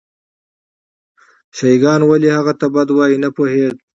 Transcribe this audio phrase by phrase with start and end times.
[1.57, 3.75] شیعه ګان ولې هغه ته بد وایي نه پوهېد.